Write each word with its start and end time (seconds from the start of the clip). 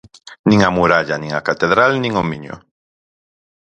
Nin 0.49 0.59
a 0.67 0.71
Muralla 0.77 1.15
nin 1.19 1.31
a 1.39 1.45
Catedral 1.47 1.91
nin 2.03 2.13
o 2.21 2.23
Miño. 2.31 2.55